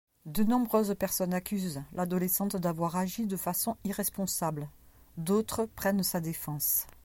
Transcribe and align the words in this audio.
De 0.25 0.43
nombreuses 0.43 0.95
personnes 0.97 1.31
accusent 1.35 1.83
l'adolescente 1.93 2.55
d'avoir 2.55 2.95
agi 2.95 3.27
de 3.27 3.37
façon 3.37 3.77
irresponsable, 3.83 4.67
d'autres 5.17 5.67
prennent 5.67 6.01
sa 6.01 6.19
défense. 6.19 6.87